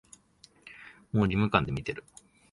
[1.13, 2.03] もう義務感で見てる